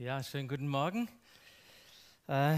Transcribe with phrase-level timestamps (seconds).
[0.00, 1.10] Ja, schönen guten Morgen.
[2.26, 2.56] Äh,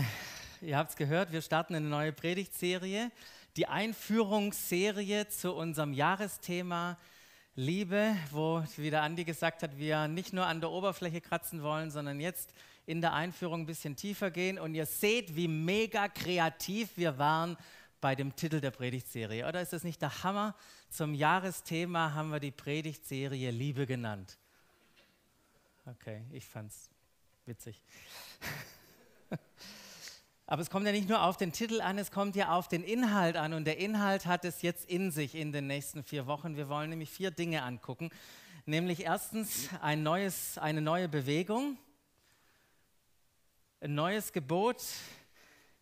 [0.60, 3.10] ihr habt es gehört, wir starten eine neue Predigtserie,
[3.56, 6.96] die Einführungsserie zu unserem Jahresthema
[7.56, 11.90] Liebe, wo, wie der Andi gesagt hat, wir nicht nur an der Oberfläche kratzen wollen,
[11.90, 12.54] sondern jetzt
[12.86, 14.56] in der Einführung ein bisschen tiefer gehen.
[14.56, 17.56] Und ihr seht, wie mega kreativ wir waren
[18.00, 19.48] bei dem Titel der Predigtserie.
[19.48, 20.54] Oder ist das nicht der Hammer?
[20.90, 24.38] Zum Jahresthema haben wir die Predigtserie Liebe genannt.
[25.86, 26.91] Okay, ich fand's
[27.46, 27.82] witzig.
[30.46, 32.84] Aber es kommt ja nicht nur auf den Titel an, es kommt ja auf den
[32.84, 33.54] Inhalt an.
[33.54, 36.56] Und der Inhalt hat es jetzt in sich in den nächsten vier Wochen.
[36.56, 38.10] Wir wollen nämlich vier Dinge angucken.
[38.66, 41.78] Nämlich erstens ein neues, eine neue Bewegung,
[43.80, 44.84] ein neues Gebot,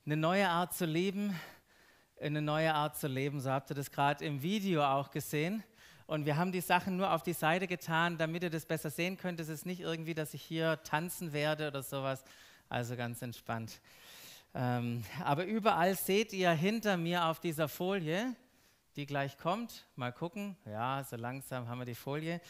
[0.06, 1.38] eine neue Art zu leben,
[2.20, 3.40] eine neue Art zu leben.
[3.40, 5.62] So habt ihr das gerade im Video auch gesehen.
[6.10, 9.16] Und wir haben die Sachen nur auf die Seite getan, damit ihr das besser sehen
[9.16, 9.38] könnt.
[9.38, 12.24] Es ist nicht irgendwie, dass ich hier tanzen werde oder sowas.
[12.68, 13.80] Also ganz entspannt.
[14.52, 18.34] Ähm, aber überall seht ihr hinter mir auf dieser Folie,
[18.96, 22.40] die gleich kommt, mal gucken, ja, so langsam haben wir die Folie.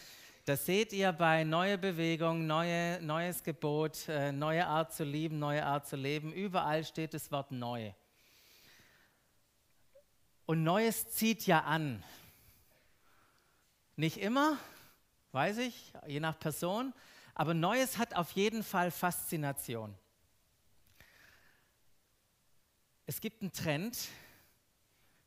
[0.47, 5.66] Da seht ihr bei neue Bewegung, neue, neues Gebot, äh, neue Art zu lieben, neue
[5.66, 6.33] Art zu leben.
[6.33, 7.92] Überall steht das Wort neu.
[10.47, 12.03] Und Neues zieht ja an.
[14.01, 14.56] Nicht immer,
[15.33, 16.95] weiß ich, je nach Person,
[17.34, 19.95] aber Neues hat auf jeden Fall Faszination.
[23.05, 24.09] Es gibt einen Trend,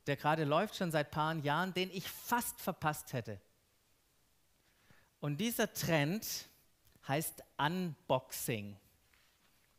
[0.07, 3.39] der gerade läuft schon seit ein paar Jahren, den ich fast verpasst hätte.
[5.19, 6.25] Und dieser Trend
[7.07, 8.75] heißt Unboxing.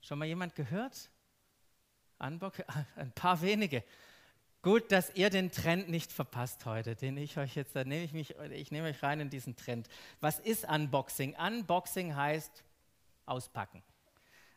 [0.03, 1.11] Schon mal jemand gehört?
[2.21, 2.65] Unboxing?
[2.95, 3.83] Ein paar wenige.
[4.65, 8.15] Gut, dass ihr den Trend nicht verpasst heute, den ich euch jetzt, da nehme ich
[8.15, 9.89] mich, ich nehme euch rein in diesen Trend.
[10.23, 11.37] Was ist Unboxing?
[11.37, 12.65] Unboxing heißt
[13.27, 13.83] auspacken.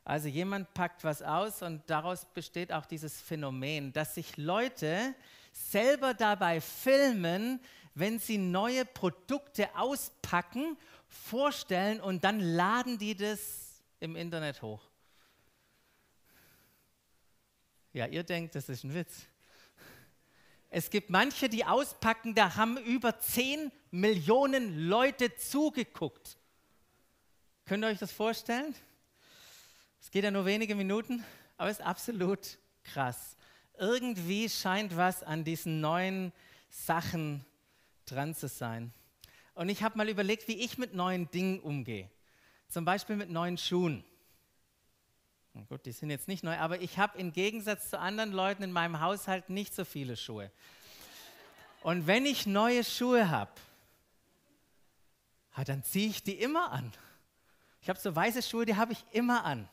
[0.05, 5.13] Also jemand packt was aus und daraus besteht auch dieses Phänomen, dass sich Leute
[5.51, 7.59] selber dabei filmen,
[7.93, 10.77] wenn sie neue Produkte auspacken,
[11.09, 14.83] vorstellen und dann laden die das im Internet hoch.
[17.91, 19.27] Ja, ihr denkt, das ist ein Witz.
[20.69, 26.37] Es gibt manche, die auspacken, da haben über 10 Millionen Leute zugeguckt.
[27.65, 28.75] Könnt ihr euch das vorstellen?
[30.01, 31.23] Es geht ja nur wenige Minuten,
[31.57, 33.37] aber es ist absolut krass.
[33.77, 36.33] Irgendwie scheint was an diesen neuen
[36.69, 37.45] Sachen
[38.05, 38.93] dran zu sein.
[39.53, 42.09] Und ich habe mal überlegt, wie ich mit neuen Dingen umgehe.
[42.67, 44.03] Zum Beispiel mit neuen Schuhen.
[45.69, 48.71] Gut, die sind jetzt nicht neu, aber ich habe im Gegensatz zu anderen Leuten in
[48.71, 50.51] meinem Haushalt nicht so viele Schuhe.
[51.81, 53.51] Und wenn ich neue Schuhe habe,
[55.65, 56.91] dann ziehe ich die immer an.
[57.81, 59.67] Ich habe so weiße Schuhe, die habe ich immer an.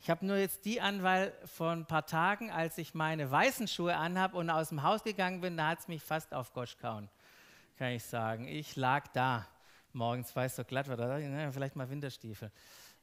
[0.00, 3.68] Ich habe nur jetzt die an, weil vor ein paar Tagen, als ich meine weißen
[3.68, 6.76] Schuhe anhabe und aus dem Haus gegangen bin, da hat es mich fast auf Gosch
[6.78, 7.08] kauen,
[7.78, 8.48] kann ich sagen.
[8.48, 9.46] Ich lag da
[9.92, 12.50] morgens, weil es so glatt war, da dachte ich, vielleicht mal Winterstiefel.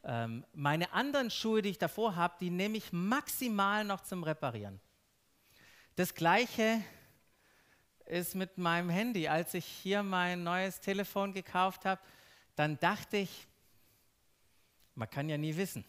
[0.03, 4.79] Ähm, meine anderen Schuhe, die ich davor habe, die nehme ich maximal noch zum Reparieren.
[5.95, 6.81] Das gleiche
[8.05, 9.27] ist mit meinem Handy.
[9.27, 12.01] Als ich hier mein neues Telefon gekauft habe,
[12.55, 13.47] dann dachte ich,
[14.95, 15.85] man kann ja nie wissen.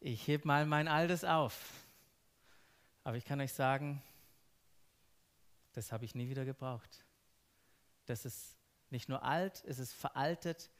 [0.00, 1.72] Ich heb mal mein altes auf.
[3.04, 4.02] Aber ich kann euch sagen,
[5.72, 7.04] das habe ich nie wieder gebraucht.
[8.06, 8.56] Das ist
[8.90, 10.70] nicht nur alt, es ist veraltet,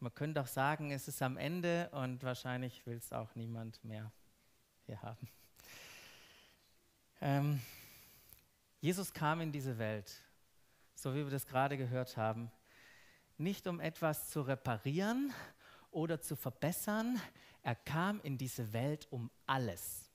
[0.00, 4.10] man könnte auch sagen, es ist am Ende und wahrscheinlich will es auch niemand mehr
[4.86, 5.28] hier haben.
[7.20, 7.60] Ähm,
[8.80, 10.10] Jesus kam in diese Welt,
[10.94, 12.50] so wie wir das gerade gehört haben,
[13.36, 15.34] nicht um etwas zu reparieren
[15.90, 17.20] oder zu verbessern.
[17.62, 20.10] Er kam in diese Welt, um alles,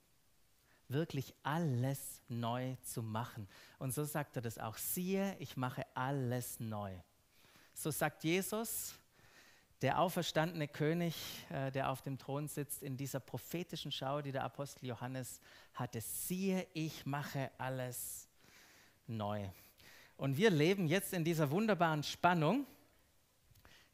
[0.88, 3.47] wirklich alles neu zu machen.
[3.78, 4.78] Und so sagt er das auch.
[4.78, 6.95] Siehe, ich mache alles neu.
[7.75, 8.95] So sagt Jesus,
[9.81, 11.16] der auferstandene König,
[11.50, 15.39] äh, der auf dem Thron sitzt, in dieser prophetischen Schau, die der Apostel Johannes
[15.74, 18.27] hatte, siehe, ich mache alles
[19.07, 19.48] neu.
[20.18, 22.66] Und wir leben jetzt in dieser wunderbaren Spannung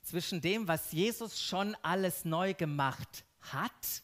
[0.04, 4.04] zwischen dem, was Jesus schon alles neu gemacht hat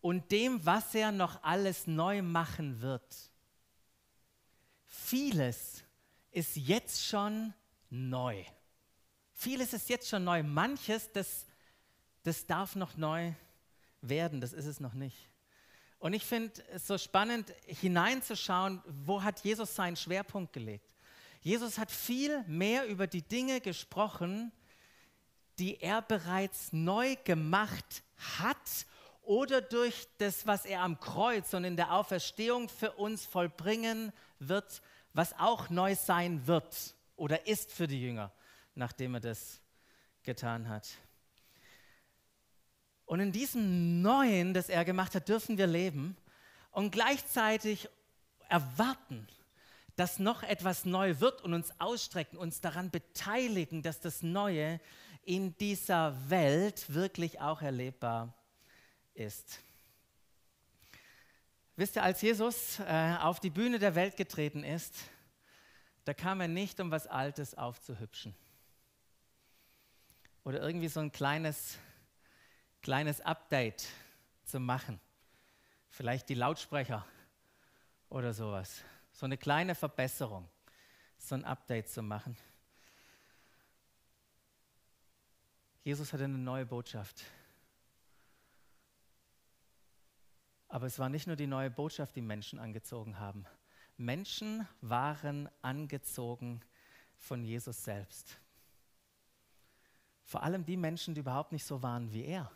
[0.00, 3.30] und dem, was er noch alles neu machen wird.
[4.86, 5.82] Vieles
[6.30, 7.54] ist jetzt schon
[7.88, 8.44] neu.
[9.34, 10.42] Vieles ist jetzt schon neu.
[10.42, 11.44] Manches, das,
[12.22, 13.32] das darf noch neu
[14.00, 14.40] werden.
[14.40, 15.28] Das ist es noch nicht.
[15.98, 20.94] Und ich finde es so spannend, hineinzuschauen, wo hat Jesus seinen Schwerpunkt gelegt.
[21.40, 24.52] Jesus hat viel mehr über die Dinge gesprochen,
[25.58, 28.02] die er bereits neu gemacht
[28.38, 28.86] hat
[29.22, 34.82] oder durch das, was er am Kreuz und in der Auferstehung für uns vollbringen wird,
[35.12, 38.32] was auch neu sein wird oder ist für die Jünger,
[38.74, 39.60] nachdem er das
[40.22, 40.88] getan hat.
[43.06, 46.16] Und in diesem Neuen, das er gemacht hat, dürfen wir leben
[46.70, 47.88] und gleichzeitig
[48.48, 49.28] erwarten,
[49.96, 54.80] dass noch etwas neu wird und uns ausstrecken, uns daran beteiligen, dass das Neue
[55.24, 58.34] in dieser Welt wirklich auch erlebbar
[59.14, 59.60] ist.
[61.76, 64.94] Wisst ihr, als Jesus äh, auf die Bühne der Welt getreten ist,
[66.04, 68.34] da kam er nicht, um was Altes aufzuhübschen.
[70.44, 71.78] Oder irgendwie so ein kleines,
[72.82, 73.86] kleines Update
[74.44, 75.00] zu machen.
[75.88, 77.04] Vielleicht die Lautsprecher
[78.10, 78.82] oder sowas.
[79.12, 80.48] So eine kleine Verbesserung,
[81.16, 82.36] so ein Update zu machen.
[85.82, 87.24] Jesus hatte eine neue Botschaft.
[90.68, 93.46] Aber es war nicht nur die neue Botschaft, die Menschen angezogen haben.
[93.96, 96.60] Menschen waren angezogen
[97.16, 98.40] von Jesus selbst.
[100.24, 102.50] Vor allem die Menschen, die überhaupt nicht so waren wie er.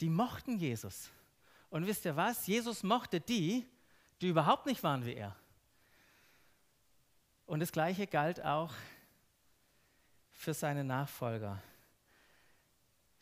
[0.00, 1.10] Die mochten Jesus.
[1.70, 2.46] Und wisst ihr was?
[2.46, 3.66] Jesus mochte die,
[4.20, 5.34] die überhaupt nicht waren wie er.
[7.46, 8.72] Und das Gleiche galt auch
[10.30, 11.62] für seine Nachfolger.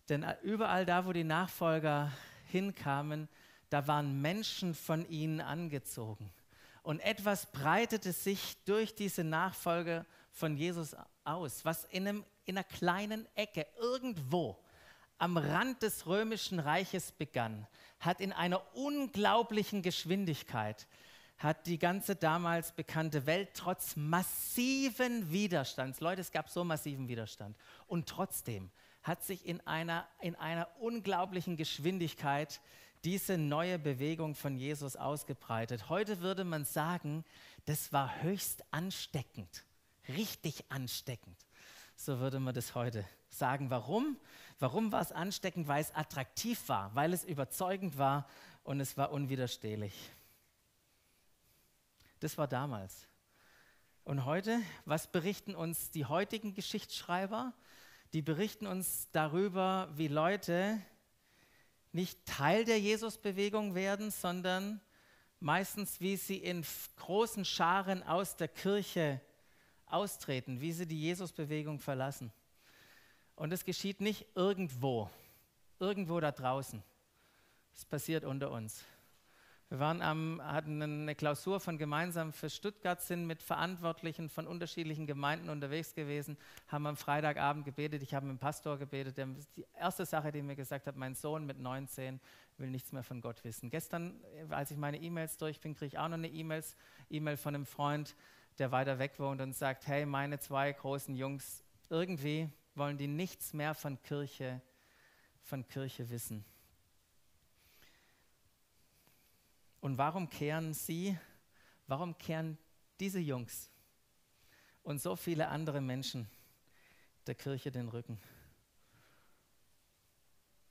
[0.08, 2.10] Denn überall da, wo die Nachfolger
[2.46, 3.28] hinkamen,
[3.68, 6.32] da waren Menschen von ihnen angezogen.
[6.82, 10.96] Und etwas breitete sich durch diese Nachfolge von Jesus
[11.34, 14.58] aus, was in, einem, in einer kleinen Ecke irgendwo
[15.18, 17.66] am Rand des römischen Reiches begann,
[17.98, 20.86] hat in einer unglaublichen Geschwindigkeit
[21.40, 27.56] hat die ganze damals bekannte Welt trotz massiven Widerstands, Leute, es gab so massiven Widerstand,
[27.86, 28.70] und trotzdem
[29.02, 32.60] hat sich in einer, in einer unglaublichen Geschwindigkeit
[33.04, 35.88] diese neue Bewegung von Jesus ausgebreitet.
[35.88, 37.24] Heute würde man sagen,
[37.64, 39.64] das war höchst ansteckend,
[40.10, 41.36] richtig ansteckend.
[41.96, 43.70] So würde man das heute sagen.
[43.70, 44.16] Warum?
[44.58, 45.68] Warum war es ansteckend?
[45.68, 48.28] Weil es attraktiv war, weil es überzeugend war
[48.64, 49.94] und es war unwiderstehlich.
[52.20, 53.06] Das war damals.
[54.04, 57.52] Und heute, was berichten uns die heutigen Geschichtsschreiber?
[58.12, 60.80] Die berichten uns darüber, wie Leute
[61.92, 64.80] nicht Teil der Jesusbewegung werden, sondern
[65.38, 66.64] meistens, wie sie in
[66.96, 69.20] großen Scharen aus der Kirche
[69.92, 72.32] austreten, wie sie die Jesusbewegung verlassen.
[73.36, 75.10] Und es geschieht nicht irgendwo,
[75.78, 76.82] irgendwo da draußen.
[77.74, 78.84] Es passiert unter uns.
[79.70, 85.06] Wir waren am, hatten eine Klausur von Gemeinsam für Stuttgart, sind mit Verantwortlichen von unterschiedlichen
[85.06, 86.36] Gemeinden unterwegs gewesen,
[86.66, 88.02] haben am Freitagabend gebetet.
[88.02, 89.16] Ich habe mit dem Pastor gebetet.
[89.16, 92.18] Der, die erste Sache, die mir gesagt hat, mein Sohn mit 19
[92.58, 93.70] will nichts mehr von Gott wissen.
[93.70, 97.64] Gestern, als ich meine E-Mails durch bin, kriege ich auch noch eine E-Mail von einem
[97.64, 98.16] Freund,
[98.58, 103.52] der weiter weg wohnt und sagt, hey, meine zwei großen Jungs, irgendwie wollen die nichts
[103.52, 104.60] mehr von Kirche,
[105.42, 106.44] von Kirche wissen.
[109.80, 111.18] Und warum kehren sie,
[111.86, 112.58] warum kehren
[113.00, 113.70] diese Jungs
[114.82, 116.28] und so viele andere Menschen
[117.26, 118.20] der Kirche den Rücken?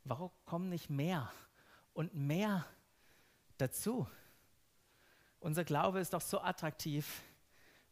[0.03, 1.31] Warum kommen nicht mehr
[1.93, 2.65] und mehr
[3.57, 4.07] dazu?
[5.39, 7.21] Unser Glaube ist doch so attraktiv,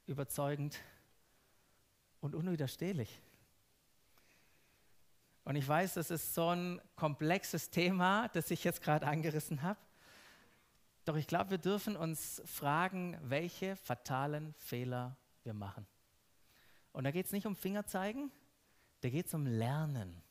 [0.08, 0.80] überzeugend
[2.22, 3.22] und unwiderstehlich.
[5.44, 9.80] Und ich weiß, das ist so ein komplexes Thema, das ich jetzt gerade angerissen habe.
[11.06, 15.88] Doch ich glaube, wir dürfen uns fragen, welche fatalen Fehler wir machen.
[16.92, 18.30] Und da geht es nicht um Fingerzeigen,
[19.02, 20.22] da geht es um Lernen.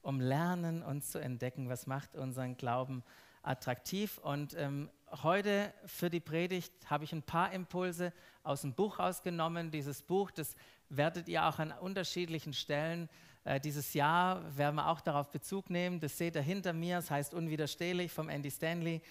[0.00, 3.02] Um Lernen, uns zu entdecken, was macht unseren Glauben
[3.44, 4.18] attraktiv.
[4.18, 4.90] Und ähm,
[5.22, 9.70] heute für die Predigt habe ich ein paar Impulse aus dem Buch rausgenommen.
[9.70, 10.56] Dieses Buch, das
[10.88, 13.08] werdet ihr auch an unterschiedlichen Stellen
[13.44, 16.00] äh, dieses Jahr, werden wir auch darauf Bezug nehmen.
[16.00, 19.02] Das seht ihr hinter mir, es heißt Unwiderstehlich vom Andy Stanley.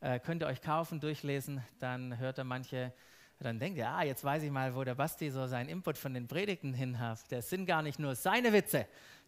[0.00, 2.92] Äh, könnt ihr euch kaufen, durchlesen, dann hört ihr manche,
[3.38, 6.14] dann denkt ihr, ah, jetzt weiß ich mal, wo der Basti so seinen Input von
[6.14, 7.20] den Predigten hin hat.
[7.30, 8.86] Das sind gar nicht nur seine Witze,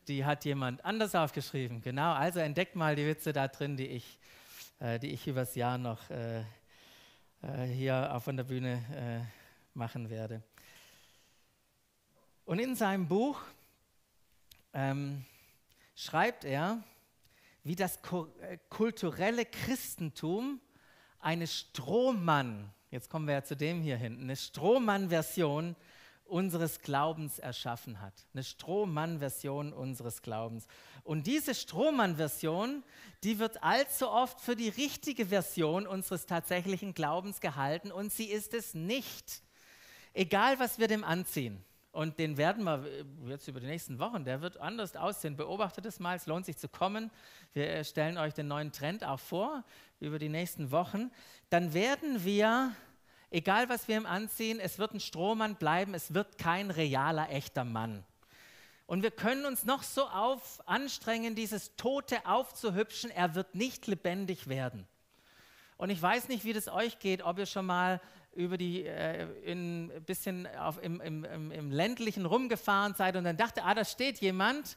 [0.09, 1.81] die hat jemand anders aufgeschrieben.
[1.81, 4.19] Genau, also entdeckt mal die Witze da drin, die ich,
[4.79, 6.41] äh, die ich übers Jahr noch äh,
[7.43, 10.43] äh hier auf der Bühne äh, machen werde.
[12.45, 13.41] Und in seinem Buch
[14.73, 15.25] ähm,
[15.95, 16.83] schreibt er,
[17.63, 17.99] wie das
[18.41, 20.61] äh, kulturelle Christentum
[21.19, 25.75] eine Strohmann, jetzt kommen wir ja zu dem hier hinten, eine Strohmann-Version
[26.25, 28.15] unseres Glaubens erschaffen hat.
[28.33, 30.67] Eine Strohmann-Version unseres Glaubens.
[31.03, 32.83] Und diese Strohmann-Version,
[33.23, 38.55] die wird allzu oft für die richtige Version unseres tatsächlichen Glaubens gehalten und sie ist
[38.55, 39.43] es nicht.
[40.15, 41.63] Egal, was wir dem anziehen.
[41.93, 42.85] Und den werden wir
[43.29, 45.37] jetzt über die nächsten Wochen, der wird anders aussehen.
[45.37, 47.09] Beobachtet es mal, es lohnt sich zu kommen.
[47.53, 49.63] Wir stellen euch den neuen Trend auch vor
[50.01, 51.13] über die nächsten Wochen.
[51.51, 52.73] Dann werden wir
[53.35, 57.65] egal was wir ihm anziehen, es wird ein Strohmann bleiben, es wird kein realer, echter
[57.65, 58.05] Mann.
[58.87, 64.47] Und wir können uns noch so auf anstrengen, dieses Tote aufzuhübschen, er wird nicht lebendig
[64.49, 64.87] werden.
[65.77, 68.01] Und ich weiß nicht, wie das euch geht, ob ihr schon mal
[68.35, 73.37] über die, äh, ein bisschen auf, im, im, im, im ländlichen rumgefahren seid und dann
[73.37, 74.77] dachte, ah, da steht jemand,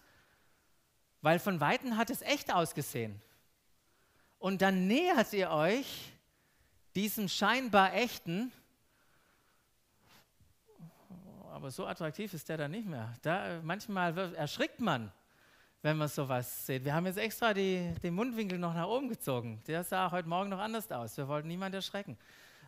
[1.21, 3.21] weil von Weitem hat es echt ausgesehen.
[4.39, 6.13] Und dann nähert ihr euch
[6.97, 8.51] diesem scheinbar echten,
[11.51, 13.13] aber so attraktiv ist der dann nicht mehr.
[13.21, 15.11] Da, manchmal erschrickt man,
[15.83, 16.83] wenn man sowas sieht.
[16.83, 19.61] Wir haben jetzt extra die, den Mundwinkel noch nach oben gezogen.
[19.67, 21.15] Der sah heute Morgen noch anders aus.
[21.17, 22.17] Wir wollten niemanden erschrecken.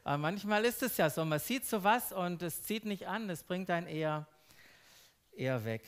[0.04, 3.42] Aber manchmal ist es ja so, man sieht sowas und es zieht nicht an, es
[3.42, 4.28] bringt einen eher,
[5.32, 5.82] eher weg.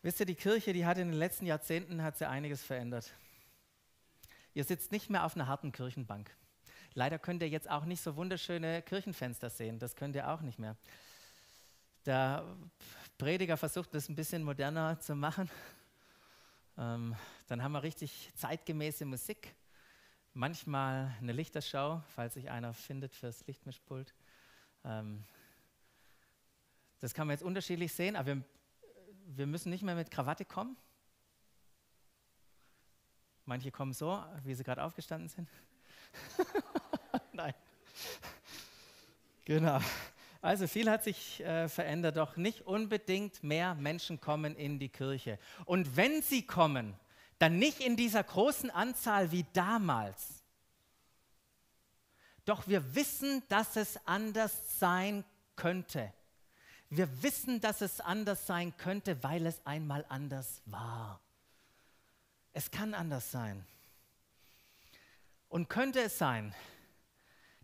[0.00, 3.12] Wisst ihr, die Kirche, die hat in den letzten Jahrzehnten hat sie einiges verändert.
[4.58, 6.36] Ihr sitzt nicht mehr auf einer harten Kirchenbank.
[6.92, 9.78] Leider könnt ihr jetzt auch nicht so wunderschöne Kirchenfenster sehen.
[9.78, 10.74] Das könnt ihr auch nicht mehr.
[12.06, 12.44] Der
[13.18, 15.48] Prediger versucht das ein bisschen moderner zu machen.
[16.76, 17.14] Ähm,
[17.46, 19.54] dann haben wir richtig zeitgemäße Musik.
[20.34, 24.12] Manchmal eine Lichterschau, falls sich einer findet fürs Lichtmischpult.
[24.84, 25.22] Ähm,
[26.98, 28.42] das kann man jetzt unterschiedlich sehen, aber wir,
[29.24, 30.76] wir müssen nicht mehr mit Krawatte kommen.
[33.48, 35.48] Manche kommen so, wie sie gerade aufgestanden sind.
[37.32, 37.54] Nein.
[39.46, 39.80] Genau.
[40.42, 45.38] Also viel hat sich äh, verändert, doch nicht unbedingt mehr Menschen kommen in die Kirche.
[45.64, 46.94] Und wenn sie kommen,
[47.38, 50.44] dann nicht in dieser großen Anzahl wie damals.
[52.44, 55.24] Doch wir wissen, dass es anders sein
[55.56, 56.12] könnte.
[56.90, 61.22] Wir wissen, dass es anders sein könnte, weil es einmal anders war.
[62.58, 63.64] Es kann anders sein.
[65.48, 66.52] Und könnte es sein,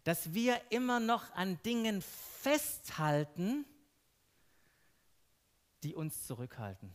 [0.04, 3.64] dass wir immer noch an Dingen festhalten,
[5.82, 6.94] die uns zurückhalten?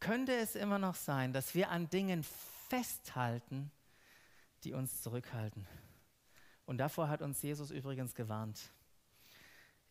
[0.00, 2.24] Könnte es immer noch sein, dass wir an Dingen
[2.70, 3.70] festhalten,
[4.64, 5.68] die uns zurückhalten?
[6.64, 8.58] Und davor hat uns Jesus übrigens gewarnt.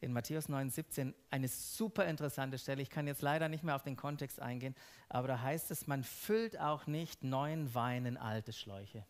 [0.01, 2.81] In Matthäus 9, 17 eine super interessante Stelle.
[2.81, 4.75] Ich kann jetzt leider nicht mehr auf den Kontext eingehen,
[5.09, 9.05] aber da heißt es, man füllt auch nicht neuen Wein in alte Schläuche.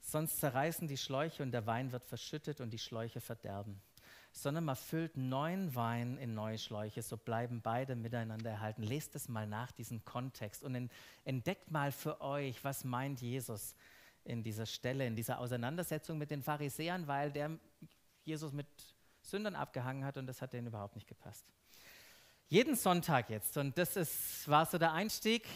[0.00, 3.80] Sonst zerreißen die Schläuche und der Wein wird verschüttet und die Schläuche verderben.
[4.30, 8.82] Sondern man füllt neuen Wein in neue Schläuche, so bleiben beide miteinander erhalten.
[8.82, 10.90] Lest es mal nach, diesen Kontext, und
[11.24, 13.74] entdeckt mal für euch, was meint Jesus
[14.24, 17.58] in dieser Stelle, in dieser Auseinandersetzung mit den Pharisäern, weil der
[18.24, 18.66] Jesus mit
[19.30, 21.46] Sündern abgehangen hat und das hat denen überhaupt nicht gepasst.
[22.48, 25.46] Jeden Sonntag jetzt, und das ist, war so der Einstieg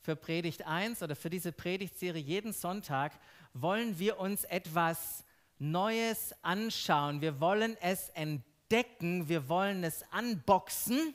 [0.00, 3.12] für Predigt 1 oder für diese Predigtserie, jeden Sonntag
[3.52, 5.24] wollen wir uns etwas
[5.58, 7.20] Neues anschauen.
[7.20, 11.14] Wir wollen es entdecken, wir wollen es unboxen,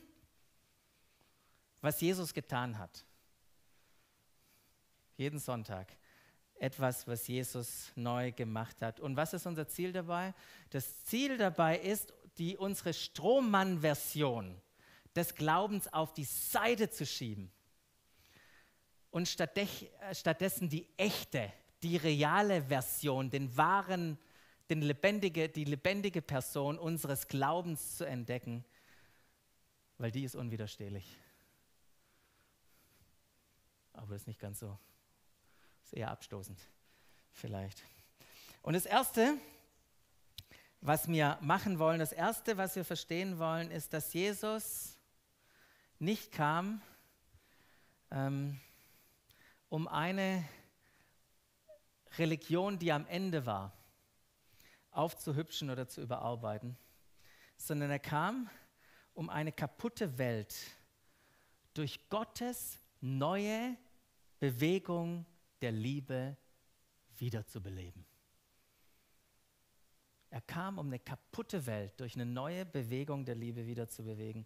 [1.81, 3.05] was Jesus getan hat.
[5.17, 5.87] Jeden Sonntag
[6.63, 9.01] etwas, was Jesus neu gemacht hat.
[9.01, 10.33] Und was ist unser Ziel dabei?
[10.69, 14.59] Das Ziel dabei ist, die unsere Strohmann-Version
[15.13, 17.51] des Glaubens auf die Seite zu schieben
[19.11, 21.51] und stattdessen die echte,
[21.83, 24.17] die reale Version, den wahren,
[24.69, 28.63] den lebendige, die lebendige Person unseres Glaubens zu entdecken,
[29.97, 31.05] weil die ist unwiderstehlich.
[33.91, 34.79] Aber das ist nicht ganz so.
[35.93, 36.59] Ist eher abstoßend,
[37.33, 37.83] vielleicht.
[38.63, 39.37] Und das Erste,
[40.81, 44.97] was wir machen wollen, das Erste, was wir verstehen wollen, ist, dass Jesus
[45.99, 46.81] nicht kam,
[48.09, 48.59] ähm,
[49.69, 50.43] um eine
[52.17, 53.71] Religion, die am Ende war,
[54.89, 56.75] aufzuhübschen oder zu überarbeiten,
[57.55, 58.49] sondern er kam,
[59.13, 60.55] um eine kaputte Welt
[61.75, 63.77] durch Gottes neue
[64.39, 65.27] Bewegung
[65.63, 66.37] der Liebe
[67.17, 68.05] wiederzubeleben.
[70.29, 74.45] Er kam, um eine kaputte Welt durch eine neue Bewegung der Liebe wiederzubewegen.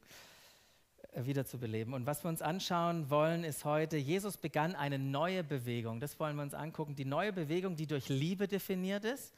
[1.14, 1.94] Äh, wiederzubeleben.
[1.94, 6.00] Und was wir uns anschauen wollen, ist heute, Jesus begann eine neue Bewegung.
[6.00, 6.96] Das wollen wir uns angucken.
[6.96, 9.34] Die neue Bewegung, die durch Liebe definiert ist.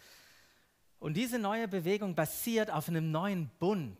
[1.00, 3.98] Und diese neue Bewegung basiert auf einem neuen Bund,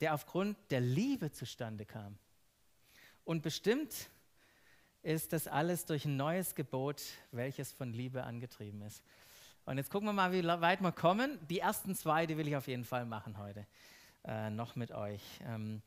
[0.00, 2.18] der aufgrund der Liebe zustande kam.
[3.24, 4.10] Und bestimmt
[5.04, 9.02] ist das alles durch ein neues Gebot, welches von Liebe angetrieben ist.
[9.66, 11.38] Und jetzt gucken wir mal, wie weit wir kommen.
[11.48, 13.66] Die ersten zwei, die will ich auf jeden Fall machen heute
[14.24, 15.22] äh, noch mit euch.
[15.42, 15.82] Ähm,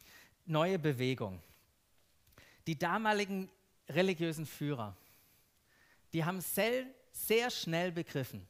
[0.45, 1.41] neue Bewegung.
[2.67, 3.49] Die damaligen
[3.89, 4.95] religiösen Führer,
[6.13, 8.47] die haben sehr, sehr schnell begriffen,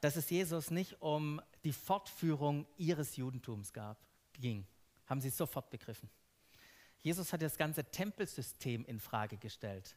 [0.00, 3.98] dass es Jesus nicht um die Fortführung ihres Judentums gab,
[4.40, 4.66] ging.
[5.06, 6.08] Haben sie sofort begriffen.
[7.06, 9.94] Jesus hat das ganze Tempelsystem in Frage gestellt.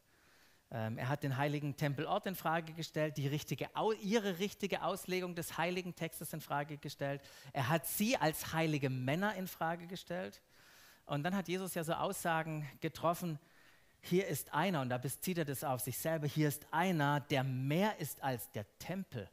[0.70, 3.68] Ähm, er hat den heiligen Tempelort in Frage gestellt, die richtige,
[4.04, 7.24] ihre richtige Auslegung des heiligen Textes in Frage gestellt.
[7.52, 10.40] Er hat sie als heilige Männer in Frage gestellt.
[11.08, 13.40] Und dann hat Jesus ja so Aussagen getroffen,
[14.02, 17.44] hier ist einer, und da bezieht er das auf sich selber, hier ist einer, der
[17.44, 19.28] mehr ist als der Tempel.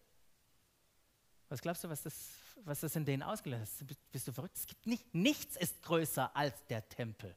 [1.50, 2.30] Was glaubst du, was das,
[2.64, 3.96] was das in denen ausgelöst hat?
[4.12, 4.56] Bist du verrückt?
[4.56, 7.36] Es gibt nicht, nichts ist größer als der Tempel.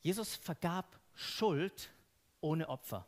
[0.00, 1.90] Jesus vergab Schuld
[2.40, 3.06] ohne Opfer.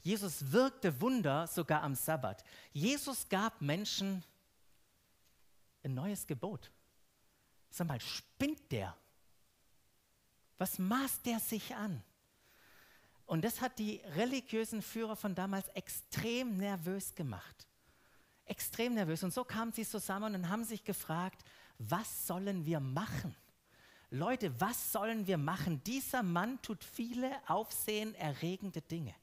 [0.00, 2.44] Jesus wirkte Wunder sogar am Sabbat.
[2.72, 4.24] Jesus gab Menschen
[5.82, 6.70] ein neues Gebot.
[7.70, 8.96] Sag mal, spinnt der?
[10.56, 12.02] Was maßt der sich an?
[13.26, 17.66] Und das hat die religiösen Führer von damals extrem nervös gemacht.
[18.46, 19.22] Extrem nervös.
[19.22, 21.44] Und so kamen sie zusammen und haben sich gefragt,
[21.78, 23.36] was sollen wir machen?
[24.10, 25.82] Leute, was sollen wir machen?
[25.84, 29.14] Dieser Mann tut viele aufsehenerregende Dinge.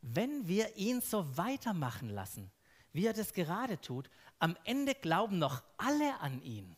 [0.00, 2.50] Wenn wir ihn so weitermachen lassen,
[2.92, 6.76] wie er das gerade tut, am Ende glauben noch alle an ihn.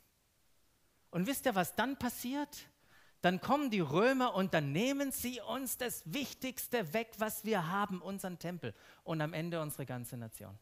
[1.11, 2.69] Und wisst ihr, was dann passiert?
[3.21, 8.01] Dann kommen die Römer und dann nehmen sie uns das Wichtigste weg, was wir haben,
[8.01, 10.59] unseren Tempel und am Ende unsere ganze Nation.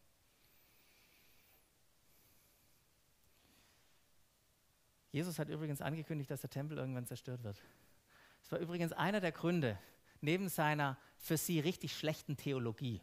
[5.10, 7.62] Jesus hat übrigens angekündigt, dass der Tempel irgendwann zerstört wird.
[8.42, 9.78] Das war übrigens einer der Gründe,
[10.20, 13.00] neben seiner für sie richtig schlechten Theologie,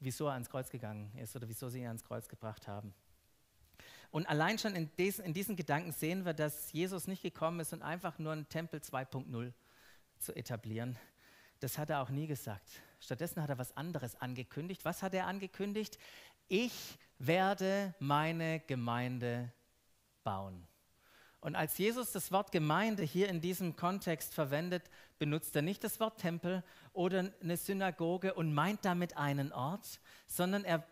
[0.00, 2.94] wieso er ans Kreuz gegangen ist oder wieso sie ihn ans Kreuz gebracht haben.
[4.10, 7.72] Und allein schon in diesen, in diesen Gedanken sehen wir, dass Jesus nicht gekommen ist,
[7.72, 9.52] um einfach nur einen Tempel 2.0
[10.18, 10.96] zu etablieren.
[11.60, 12.82] Das hat er auch nie gesagt.
[13.00, 14.84] Stattdessen hat er was anderes angekündigt.
[14.84, 15.98] Was hat er angekündigt?
[16.46, 19.52] Ich werde meine Gemeinde
[20.22, 20.67] bauen.
[21.40, 24.82] Und als Jesus das Wort Gemeinde hier in diesem Kontext verwendet,
[25.20, 30.64] benutzt er nicht das Wort Tempel oder eine Synagoge und meint damit einen Ort, sondern
[30.64, 30.84] er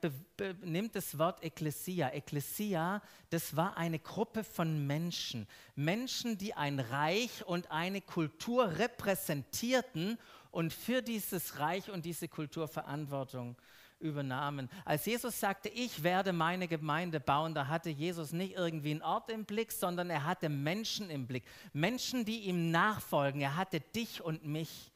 [0.63, 2.11] nimmt das Wort Ekklesia.
[2.13, 5.49] Ekklesia, das war eine Gruppe von Menschen.
[5.75, 10.17] Menschen, die ein Reich und eine Kultur repräsentierten
[10.53, 13.57] und für dieses Reich und diese Kultur Verantwortung
[13.99, 14.69] übernahmen.
[14.85, 19.31] Als Jesus sagte, ich werde meine Gemeinde bauen, da hatte Jesus nicht irgendwie einen Ort
[19.31, 21.45] im Blick, sondern er hatte Menschen im Blick.
[21.73, 23.41] Menschen, die ihm nachfolgen.
[23.41, 24.93] Er hatte dich und mich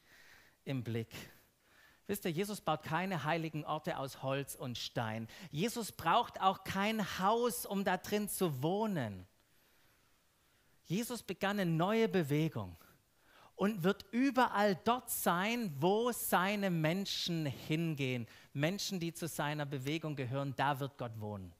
[0.65, 1.09] im Blick.
[2.07, 5.27] Wisst ihr, Jesus baut keine heiligen Orte aus Holz und Stein.
[5.49, 9.25] Jesus braucht auch kein Haus, um da drin zu wohnen.
[10.83, 12.75] Jesus begann eine neue Bewegung
[13.61, 18.25] und wird überall dort sein, wo seine Menschen hingehen.
[18.53, 21.53] Menschen, die zu seiner Bewegung gehören, da wird Gott wohnen.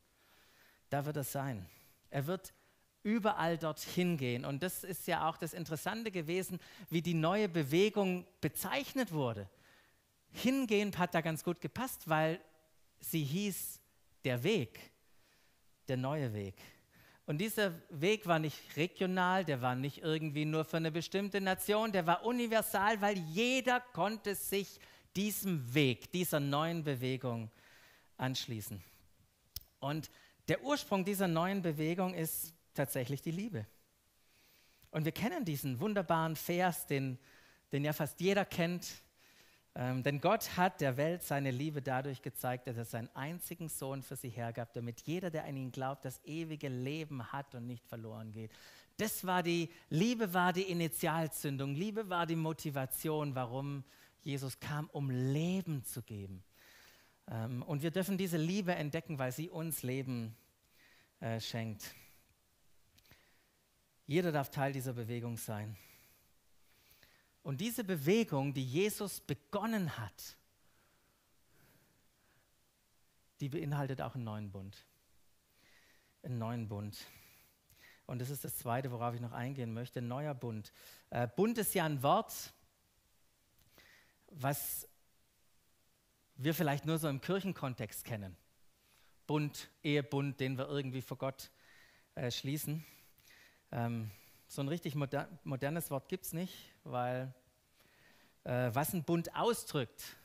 [0.89, 1.63] Da wird er sein.
[2.09, 2.53] Er wird
[3.03, 4.45] überall dorthin gehen.
[4.45, 6.59] Und das ist ja auch das Interessante gewesen,
[6.89, 9.47] wie die neue Bewegung bezeichnet wurde.
[10.31, 12.41] Hingehen hat da ganz gut gepasst, weil
[12.99, 13.79] sie hieß
[14.23, 14.79] der Weg,
[15.87, 16.55] der neue Weg.
[17.31, 21.93] Und dieser Weg war nicht regional, der war nicht irgendwie nur für eine bestimmte Nation,
[21.93, 24.81] der war universal, weil jeder konnte sich
[25.15, 27.49] diesem Weg, dieser neuen Bewegung
[28.17, 28.83] anschließen.
[29.79, 30.11] Und
[30.49, 33.65] der Ursprung dieser neuen Bewegung ist tatsächlich die Liebe.
[34.89, 37.17] Und wir kennen diesen wunderbaren Vers, den,
[37.71, 38.91] den ja fast jeder kennt,
[39.73, 44.03] ähm, denn Gott hat der Welt seine Liebe dadurch gezeigt, dass er seinen einzigen Sohn
[44.03, 47.87] für sie hergab, damit jeder, der an ihn glaubt, das ewige Leben hat und nicht
[47.87, 48.51] verloren geht.
[48.97, 51.73] Das war die Liebe, war die Initialzündung.
[51.73, 53.85] Liebe war die Motivation, warum
[54.21, 56.43] Jesus kam, um Leben zu geben.
[57.29, 60.35] Ähm, und wir dürfen diese Liebe entdecken, weil sie uns Leben
[61.21, 61.95] äh, schenkt.
[64.05, 65.77] Jeder darf Teil dieser Bewegung sein.
[67.43, 70.37] Und diese Bewegung, die Jesus begonnen hat,
[73.39, 74.85] die beinhaltet auch einen neuen Bund.
[76.23, 76.97] Einen neuen Bund.
[78.05, 80.71] Und das ist das Zweite, worauf ich noch eingehen möchte, ein neuer Bund.
[81.09, 82.53] Äh, Bund ist ja ein Wort,
[84.27, 84.87] was
[86.35, 88.35] wir vielleicht nur so im Kirchenkontext kennen.
[89.27, 91.51] Bund, Ehebund, den wir irgendwie vor Gott
[92.15, 92.85] äh, schließen.
[93.71, 94.11] Ähm,
[94.47, 97.33] so ein richtig moder modernes Wort gibt es nicht, weil
[98.43, 100.15] äh, was ein Bund ausdrückt,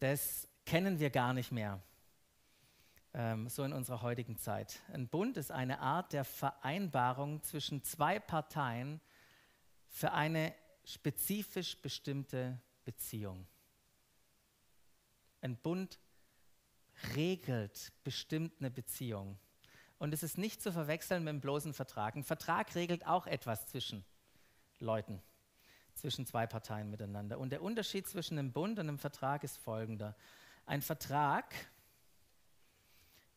[0.00, 1.80] das kennen wir gar nicht mehr,
[3.14, 4.80] ähm, so in unserer heutigen Zeit.
[4.92, 9.00] Ein Bund ist eine Art der Vereinbarung zwischen zwei Parteien
[9.88, 13.46] für eine spezifisch bestimmte Beziehung.
[15.40, 15.98] Ein Bund
[17.14, 19.38] regelt bestimmt eine Beziehung.
[19.98, 22.16] Und es ist nicht zu verwechseln mit einem bloßen Vertrag.
[22.16, 24.04] Ein Vertrag regelt auch etwas zwischen
[24.84, 25.20] Leuten,
[25.94, 27.38] zwischen zwei Parteien miteinander.
[27.38, 30.16] Und der Unterschied zwischen einem Bund und einem Vertrag ist folgender.
[30.66, 31.54] Ein Vertrag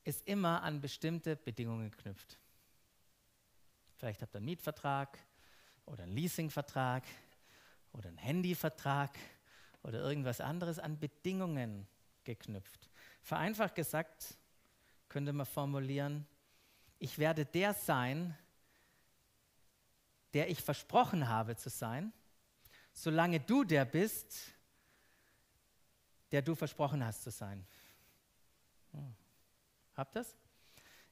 [0.03, 2.37] ist immer an bestimmte Bedingungen geknüpft.
[3.95, 5.17] Vielleicht habt ihr einen Mietvertrag
[5.85, 7.03] oder einen Leasingvertrag
[7.93, 9.17] oder einen Handyvertrag
[9.83, 11.87] oder irgendwas anderes an Bedingungen
[12.23, 12.89] geknüpft.
[13.21, 14.37] Vereinfacht gesagt
[15.09, 16.27] könnte man formulieren,
[16.99, 18.37] ich werde der sein,
[20.37, 22.13] der ich versprochen habe zu sein,
[22.93, 24.37] solange du der bist,
[26.31, 27.65] der du versprochen hast zu sein.
[28.91, 29.15] Hm.
[29.95, 30.35] Habt das?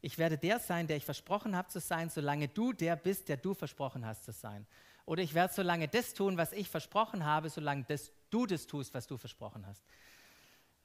[0.01, 3.37] Ich werde der sein, der ich versprochen habe zu sein, solange du der bist, der
[3.37, 4.67] du versprochen hast zu sein.
[5.07, 8.67] Oder ich werde so lange das tun, was ich versprochen habe, solange das, du das
[8.67, 9.83] tust, was du versprochen hast.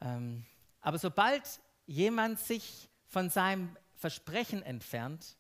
[0.01, 0.47] Ähm,
[0.81, 1.43] aber sobald
[1.85, 5.37] jemand sich von seinem Versprechen entfernt,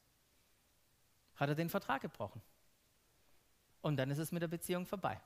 [1.36, 2.42] hat er den Vertrag gebrochen.
[3.82, 5.20] Und dann ist es mit der Beziehung vorbei.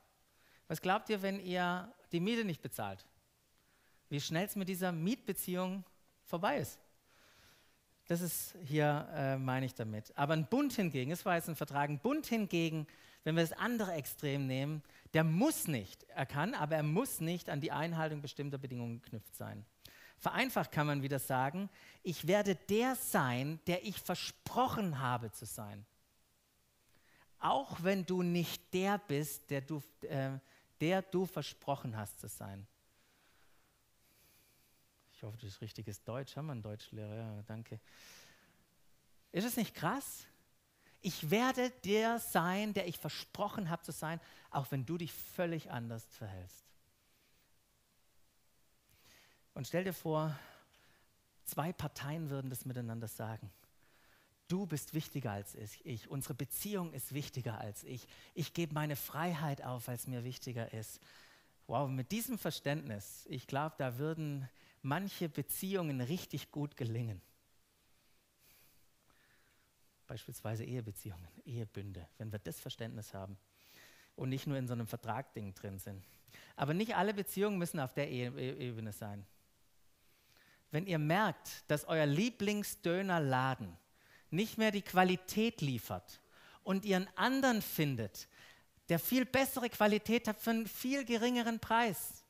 [0.69, 3.05] Was glaubt ihr, wenn ihr die Miete nicht bezahlt?
[4.09, 5.85] Wie schnell es mit dieser Mietbeziehung
[6.25, 6.79] vorbei ist?
[8.07, 10.17] Das ist hier, äh, meine ich damit.
[10.17, 12.87] Aber ein Bund hingegen, es war jetzt ein Vertrag, ein Bund hingegen
[13.25, 14.83] wenn wir das andere Extrem nehmen,
[15.15, 19.35] der muss nicht, er kann, aber er muss nicht an die Einhaltung bestimmter Bedingungen geknüpft
[19.35, 19.65] sein.
[20.19, 21.69] Vereinfacht kann man wieder sagen,
[22.03, 25.85] ich werde der sein, der ich versprochen habe zu sein.
[27.45, 30.39] Auch wenn du nicht der bist, der du, äh,
[30.81, 32.67] der du versprochen hast zu sein.
[35.13, 36.39] Ich hoffe, das ist richtiges Deutsch.
[36.39, 37.15] Haben wir einen Deutschlehrer?
[37.15, 37.81] Ja, danke.
[39.31, 40.25] Ist es nicht krass?
[41.03, 45.71] Ich werde der sein, der ich versprochen habe zu sein, auch wenn du dich völlig
[45.71, 46.65] anders verhältst.
[49.53, 50.35] Und stell dir vor,
[51.45, 53.53] zwei Parteien würden das miteinander sagen.
[54.49, 56.09] Du bist wichtiger als ich.
[56.09, 58.07] Unsere Beziehung ist wichtiger als ich.
[58.35, 61.01] Ich gebe meine Freiheit auf, weil es mir wichtiger ist.
[61.67, 64.49] Wow, mit diesem Verständnis, ich glaube, da würden
[64.83, 67.23] manche Beziehungen richtig gut gelingen.
[70.07, 73.39] Beispielsweise Ehebeziehungen, Ehebünde, wenn wir das Verständnis haben
[74.15, 76.05] und nicht nur in so einem Vertragding drin sind.
[76.57, 78.27] Aber nicht alle Beziehungen müssen auf der e
[78.69, 79.25] Ebene sein.
[80.71, 83.75] Wenn ihr merkt, dass euer Lieblingsdönerladen
[84.35, 86.21] nicht mehr die Qualität liefert
[86.63, 88.29] und ihr einen anderen findet,
[88.89, 92.25] der viel bessere Qualität hat für einen viel geringeren Preis,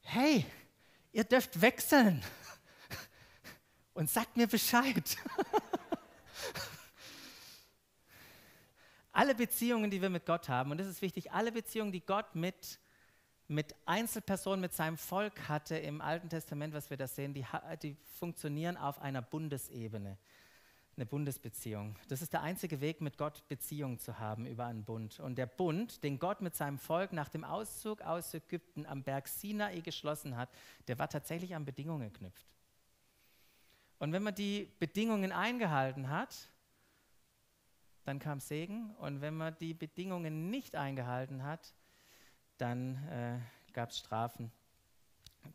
[0.00, 0.46] hey,
[1.12, 2.22] ihr dürft wechseln.
[3.94, 5.16] Und sagt mir Bescheid.
[9.14, 12.34] alle Beziehungen, die wir mit Gott haben, und das ist wichtig, alle Beziehungen, die Gott
[12.34, 12.80] mit,
[13.46, 17.46] mit Einzelpersonen, mit seinem Volk hatte im Alten Testament, was wir da sehen, die,
[17.82, 20.18] die funktionieren auf einer Bundesebene,
[20.96, 21.96] eine Bundesbeziehung.
[22.08, 25.20] Das ist der einzige Weg, mit Gott Beziehungen zu haben über einen Bund.
[25.20, 29.28] Und der Bund, den Gott mit seinem Volk nach dem Auszug aus Ägypten am Berg
[29.28, 30.50] Sinai geschlossen hat,
[30.86, 32.46] der war tatsächlich an Bedingungen geknüpft.
[33.98, 36.48] Und wenn man die Bedingungen eingehalten hat,
[38.04, 38.94] dann kam Segen.
[38.96, 41.74] Und wenn man die Bedingungen nicht eingehalten hat,
[42.58, 43.38] dann äh,
[43.72, 44.52] gab es Strafen,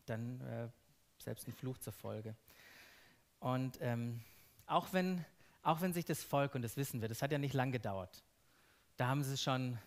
[0.06, 0.68] dann äh,
[1.22, 2.34] selbst ein Fluch zur Folge.
[3.38, 4.20] Und ähm,
[4.70, 5.24] auch, wenn,
[5.62, 8.22] auch wenn sich das Volk, und das wissen wir, das hat ja nicht lang gedauert,
[8.96, 9.78] da haben sie schon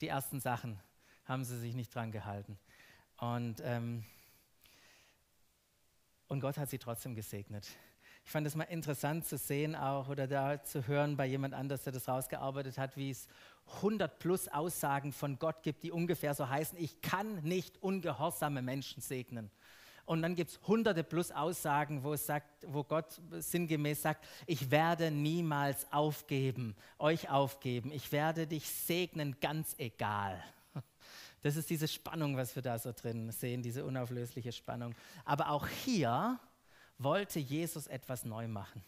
[0.00, 0.78] die ersten Sachen,
[1.24, 2.58] haben sie sich nicht dran gehalten.
[3.18, 4.04] Und, ähm,
[6.28, 7.68] und Gott hat sie trotzdem gesegnet.
[8.24, 11.84] Ich fand es mal interessant zu sehen auch oder da zu hören bei jemand anders,
[11.84, 13.28] der das rausgearbeitet hat, wie es
[13.76, 19.02] 100 plus Aussagen von Gott gibt, die ungefähr so heißen, ich kann nicht ungehorsame Menschen
[19.02, 19.50] segnen.
[20.06, 24.70] Und dann gibt es hunderte plus Aussagen, wo, es sagt, wo Gott sinngemäß sagt, ich
[24.70, 27.90] werde niemals aufgeben, euch aufgeben.
[27.90, 30.42] Ich werde dich segnen, ganz egal.
[31.42, 34.94] Das ist diese Spannung, was wir da so drin sehen, diese unauflösliche Spannung.
[35.26, 36.38] Aber auch hier
[36.98, 38.82] wollte Jesus etwas neu machen.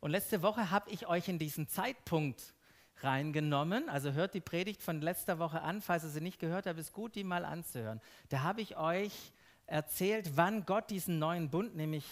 [0.00, 2.54] Und letzte Woche habe ich euch in diesen Zeitpunkt
[3.02, 3.88] reingenommen.
[3.88, 6.92] Also hört die Predigt von letzter Woche an, falls ihr sie nicht gehört habt, ist
[6.92, 8.00] gut, die mal anzuhören.
[8.28, 9.32] Da habe ich euch
[9.68, 12.04] erzählt, wann Gott diesen neuen Bund nämlich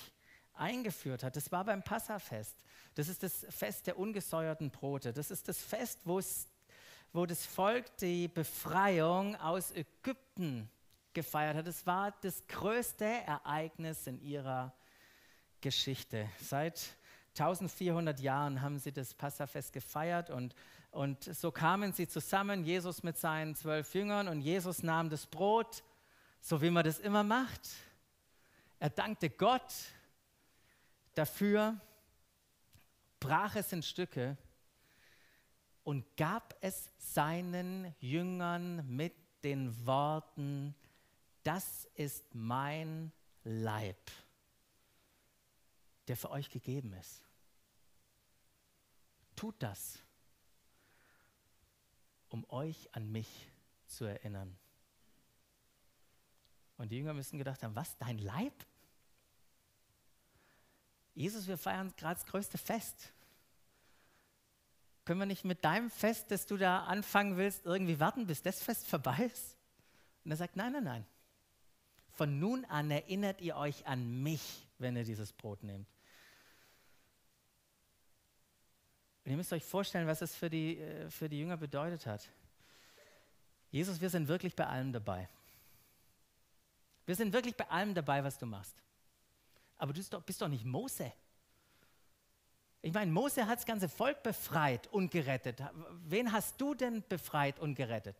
[0.54, 1.36] eingeführt hat.
[1.36, 2.54] Das war beim Passafest.
[2.94, 5.12] Das ist das Fest der ungesäuerten Brote.
[5.12, 10.70] Das ist das Fest, wo, das Volk die Befreiung aus Ägypten
[11.12, 11.66] gefeiert hat.
[11.66, 14.72] Es war das größte Ereignis in ihrer
[15.60, 16.28] Geschichte.
[16.40, 16.96] Seit
[17.38, 20.54] 1400 Jahren haben sie das Passafest gefeiert und,
[20.90, 25.82] und so kamen sie zusammen, Jesus mit seinen zwölf Jüngern und Jesus nahm das Brot,
[26.40, 27.68] so wie man das immer macht.
[28.78, 29.72] Er dankte Gott
[31.14, 31.80] dafür,
[33.20, 34.36] brach es in Stücke
[35.82, 40.74] und gab es seinen Jüngern mit den Worten,
[41.42, 43.12] das ist mein
[43.44, 44.10] Leib,
[46.08, 47.22] der für euch gegeben ist.
[49.36, 50.00] Tut das,
[52.28, 53.28] um euch an mich
[53.86, 54.58] zu erinnern.
[56.78, 58.52] Und die Jünger müssen gedacht haben, was, dein Leib?
[61.14, 63.12] Jesus, wir feiern gerade das größte Fest.
[65.06, 68.62] Können wir nicht mit deinem Fest, das du da anfangen willst, irgendwie warten, bis das
[68.62, 69.56] Fest vorbei ist?
[70.24, 71.06] Und er sagt, nein, nein, nein.
[72.10, 75.88] Von nun an erinnert ihr euch an mich, wenn ihr dieses Brot nehmt.
[79.24, 82.28] Und ihr müsst euch vorstellen, was es für die, äh, für die Jünger bedeutet hat.
[83.70, 85.28] Jesus, wir sind wirklich bei allem dabei.
[87.06, 88.76] Wir sind wirklich bei allem dabei, was du machst.
[89.78, 91.12] Aber du bist doch, bist doch nicht Mose.
[92.82, 95.62] Ich meine, Mose hat das ganze Volk befreit und gerettet.
[96.04, 98.16] Wen hast du denn befreit und gerettet?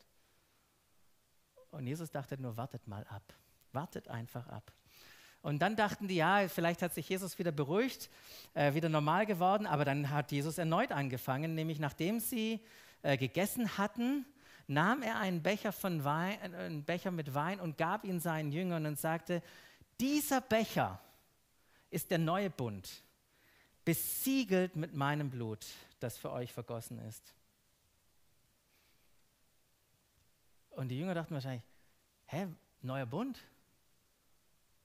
[1.70, 3.34] Und Jesus dachte nur, wartet mal ab.
[3.72, 4.72] Wartet einfach ab.
[5.42, 8.10] Und dann dachten die, ja, vielleicht hat sich Jesus wieder beruhigt,
[8.54, 12.60] äh, wieder normal geworden, aber dann hat Jesus erneut angefangen, nämlich nachdem sie
[13.02, 14.26] äh, gegessen hatten,
[14.66, 18.52] nahm er einen Becher, von Wein, äh, einen Becher mit Wein und gab ihn seinen
[18.52, 19.42] Jüngern und sagte,
[20.00, 21.00] dieser Becher
[21.90, 23.02] ist der neue Bund,
[23.84, 25.64] besiegelt mit meinem Blut,
[26.00, 27.34] das für euch vergossen ist.
[30.70, 31.64] Und die Jünger dachten wahrscheinlich,
[32.26, 32.48] hä,
[32.82, 33.40] neuer Bund?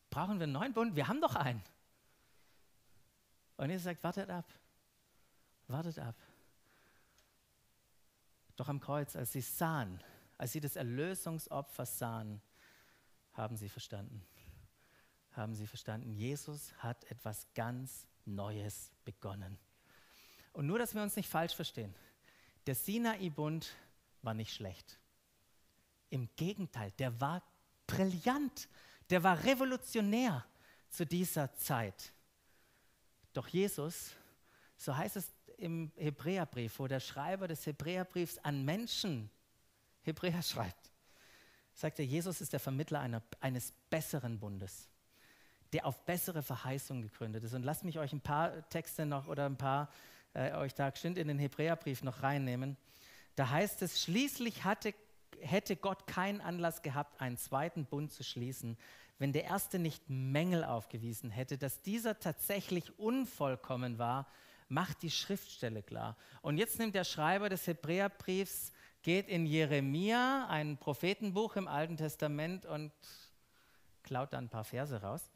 [0.10, 0.96] Brauchen wir einen neuen Bund?
[0.96, 1.62] Wir haben doch einen.
[3.58, 4.46] Und Jesus sagt, wartet ab.
[5.68, 6.16] Wartet ab.
[8.56, 10.02] Doch am Kreuz, als sie sahen,
[10.38, 12.42] als sie das Erlösungsopfer sahen,
[13.34, 14.26] haben sie verstanden.
[15.32, 19.58] Haben sie verstanden, Jesus hat etwas ganz Neues begonnen.
[20.54, 21.96] Und nur, dass wir uns nicht falsch verstehen,
[22.68, 23.74] der Sinai-Bund
[24.22, 25.00] war nicht schlecht.
[26.10, 27.42] Im Gegenteil, der war
[27.88, 28.68] brillant
[29.12, 30.46] der war revolutionär
[30.90, 32.14] zu dieser Zeit.
[33.34, 34.12] Doch Jesus,
[34.78, 35.30] so heißt es
[35.62, 39.30] im Hebräerbrief, wo der Schreiber des Hebräerbriefs an Menschen
[40.02, 40.92] Hebräer schreibt,
[41.74, 44.90] sagt er, Jesus ist der Vermittler einer, eines besseren Bundes,
[45.74, 47.54] der auf bessere Verheißungen gegründet ist.
[47.54, 49.90] Und lasst mich euch ein paar Texte noch oder ein paar
[50.34, 52.78] äh, euch da geschwind in den Hebräerbrief noch reinnehmen.
[53.36, 54.94] Da heißt es, schließlich hatte,
[55.40, 58.78] hätte Gott keinen Anlass gehabt, einen zweiten Bund zu schließen,
[59.20, 64.28] wenn der erste nicht Mängel aufgewiesen hätte, dass dieser tatsächlich unvollkommen war,
[64.72, 66.16] macht die Schriftstelle klar.
[66.42, 68.72] Und jetzt nimmt der Schreiber des Hebräerbriefs,
[69.04, 72.94] geht in Jeremia, ein Prophetenbuch im Alten Testament, und
[74.04, 75.30] klaut da ein paar Verse raus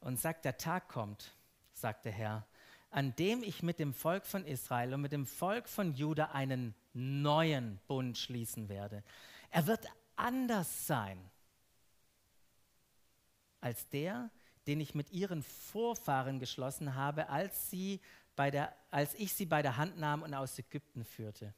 [0.00, 1.32] und sagt, der Tag kommt,
[1.72, 2.46] sagt der Herr,
[2.90, 6.74] an dem ich mit dem Volk von Israel und mit dem Volk von Juda einen
[6.92, 9.02] neuen Bund schließen werde.
[9.50, 11.18] Er wird anders sein
[13.62, 14.30] als der,
[14.66, 18.00] den ich mit ihren Vorfahren geschlossen habe, als, sie
[18.36, 21.54] bei der, als ich sie bei der Hand nahm und aus Ägypten führte.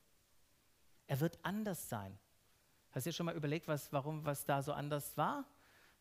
[1.07, 2.19] Er wird anders sein.
[2.93, 5.45] Hast du dir schon mal überlegt, was, warum was da so anders war?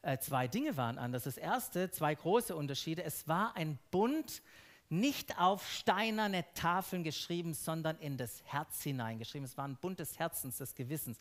[0.01, 1.23] Äh, zwei Dinge waren anders.
[1.23, 3.03] Das erste, zwei große Unterschiede.
[3.03, 4.41] Es war ein Bund,
[4.89, 9.45] nicht auf steinerne Tafeln geschrieben, sondern in das Herz hineingeschrieben.
[9.45, 11.19] Es war ein Bund des Herzens, des Gewissens.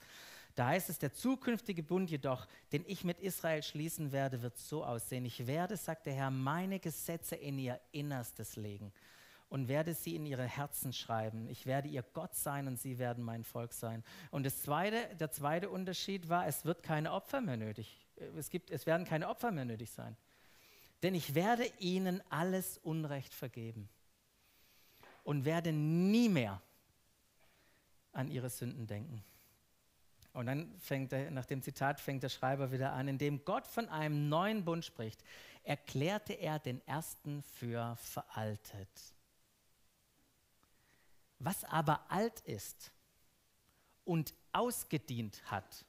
[0.55, 4.85] Da heißt es, der zukünftige Bund jedoch, den ich mit Israel schließen werde, wird so
[4.85, 5.25] aussehen.
[5.25, 8.93] Ich werde, sagt der Herr, meine Gesetze in ihr Innerstes legen
[9.49, 11.47] und werde sie in ihre Herzen schreiben.
[11.49, 14.05] Ich werde ihr Gott sein und sie werden mein Volk sein.
[14.31, 18.07] Und das zweite, der zweite Unterschied war, es wird keine Opfer mehr nötig.
[18.37, 20.17] Es, gibt, es werden keine Opfer mehr nötig sein.
[21.03, 23.88] Denn ich werde ihnen alles Unrecht vergeben
[25.25, 26.61] und werde nie mehr
[28.12, 29.25] an ihre Sünden denken.
[30.33, 33.88] Und dann fängt er, nach dem Zitat fängt der Schreiber wieder an, indem Gott von
[33.88, 35.23] einem neuen Bund spricht,
[35.62, 39.14] erklärte er den ersten für veraltet.
[41.38, 42.92] Was aber alt ist
[44.05, 45.85] und ausgedient hat,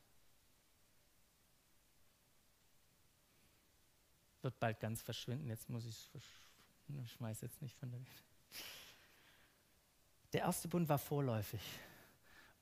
[4.42, 5.48] wird bald ganz verschwinden.
[5.48, 8.02] Jetzt muss ich es, schmeiß jetzt nicht von der.
[10.34, 11.62] Der erste Bund war vorläufig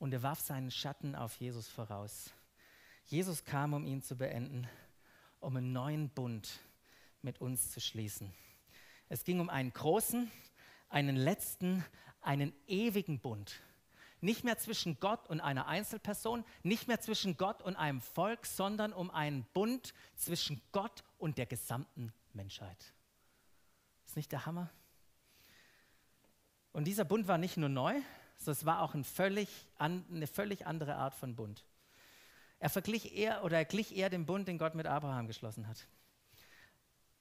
[0.01, 2.31] und er warf seinen Schatten auf Jesus voraus.
[3.05, 4.67] Jesus kam, um ihn zu beenden,
[5.39, 6.59] um einen neuen Bund
[7.21, 8.33] mit uns zu schließen.
[9.09, 10.31] Es ging um einen großen,
[10.89, 11.85] einen letzten,
[12.19, 13.61] einen ewigen Bund.
[14.21, 18.93] Nicht mehr zwischen Gott und einer Einzelperson, nicht mehr zwischen Gott und einem Volk, sondern
[18.93, 22.95] um einen Bund zwischen Gott und der gesamten Menschheit.
[24.07, 24.71] Ist nicht der Hammer?
[26.71, 28.01] Und dieser Bund war nicht nur neu,
[28.45, 31.63] sondern es war auch ein völlig an, eine völlig andere Art von Bund.
[32.59, 35.87] Er verglich eher oder er glich eher dem Bund, den Gott mit Abraham geschlossen hat.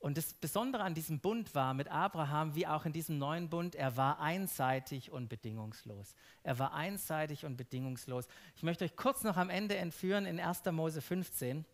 [0.00, 3.74] Und das Besondere an diesem Bund war mit Abraham, wie auch in diesem neuen Bund,
[3.74, 6.14] er war einseitig und bedingungslos.
[6.42, 8.26] Er war einseitig und bedingungslos.
[8.56, 10.64] Ich möchte euch kurz noch am Ende entführen in 1.
[10.72, 11.66] Mose 15.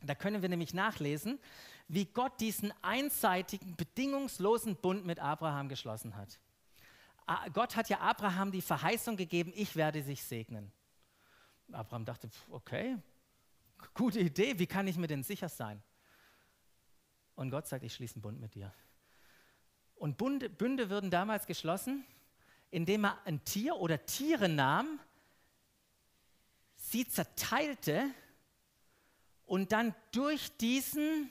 [0.00, 1.38] Da können wir nämlich nachlesen,
[1.86, 6.40] wie Gott diesen einseitigen, bedingungslosen Bund mit Abraham geschlossen hat.
[7.52, 10.72] Gott hat ja Abraham die Verheißung gegeben, ich werde sich segnen.
[11.70, 12.98] Abraham dachte, okay,
[13.94, 15.82] gute Idee, wie kann ich mir denn sicher sein?
[17.34, 18.72] Und Gott sagt, ich schließe einen Bund mit dir.
[19.94, 22.04] Und Bunde, Bünde würden damals geschlossen,
[22.70, 24.98] indem er ein Tier oder Tiere nahm,
[26.76, 28.10] sie zerteilte
[29.44, 31.30] und dann durch diesen,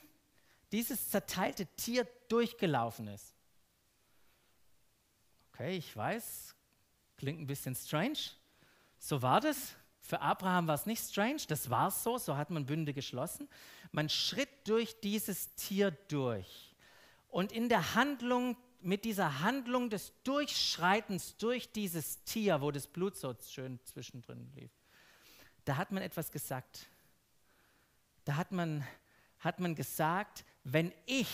[0.72, 3.34] dieses zerteilte Tier durchgelaufen ist.
[5.62, 6.56] Okay, ich weiß,
[7.16, 8.18] klingt ein bisschen strange.
[8.98, 9.76] So war das.
[10.00, 13.48] Für Abraham war es nicht strange, das war so, so hat man Bünde geschlossen.
[13.92, 16.74] Man schritt durch dieses Tier durch.
[17.28, 23.16] Und in der Handlung, mit dieser Handlung des Durchschreitens durch dieses Tier, wo das Blut
[23.16, 24.72] so schön zwischendrin lief,
[25.64, 26.88] da hat man etwas gesagt.
[28.24, 28.84] Da hat man,
[29.38, 31.28] hat man gesagt, wenn ich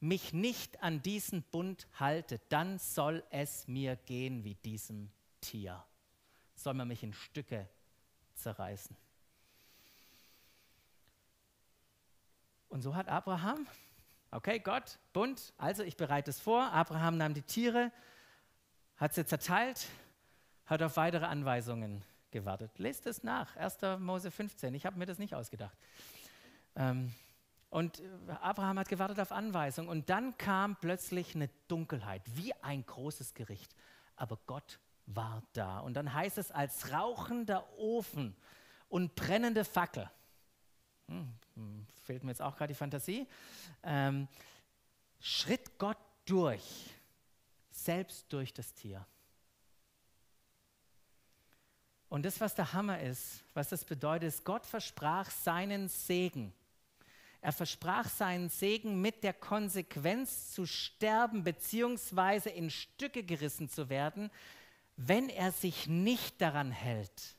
[0.00, 5.82] mich nicht an diesen Bund halte, dann soll es mir gehen wie diesem Tier.
[6.54, 7.68] Soll man mich in Stücke
[8.34, 8.96] zerreißen.
[12.68, 13.66] Und so hat Abraham,
[14.30, 16.72] okay, Gott, Bund, also ich bereite es vor.
[16.72, 17.90] Abraham nahm die Tiere,
[18.96, 19.86] hat sie zerteilt,
[20.66, 22.78] hat auf weitere Anweisungen gewartet.
[22.78, 23.78] Lest es nach, 1.
[23.98, 24.74] Mose 15.
[24.74, 25.76] Ich habe mir das nicht ausgedacht.
[26.74, 27.14] Ähm,
[27.76, 28.02] und
[28.40, 29.90] Abraham hat gewartet auf Anweisungen.
[29.90, 33.76] Und dann kam plötzlich eine Dunkelheit, wie ein großes Gericht.
[34.16, 35.80] Aber Gott war da.
[35.80, 38.34] Und dann heißt es als rauchender Ofen
[38.88, 40.10] und brennende Fackel.
[41.08, 43.28] Hm, hm fehlt mir jetzt auch gerade die Fantasie.
[43.82, 44.26] Ähm,
[45.20, 46.94] schritt Gott durch,
[47.70, 49.04] selbst durch das Tier.
[52.08, 56.54] Und das, was der Hammer ist, was das bedeutet, ist, Gott versprach seinen Segen.
[57.46, 64.32] Er versprach seinen Segen mit der Konsequenz zu sterben beziehungsweise in Stücke gerissen zu werden,
[64.96, 67.36] wenn er sich nicht daran hält.